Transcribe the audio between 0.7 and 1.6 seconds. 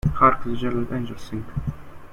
Angels sing.